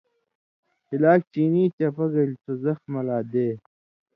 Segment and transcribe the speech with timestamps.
[0.89, 3.47] ہِلاک چینی چپہ گلے سو زخمہ لا دے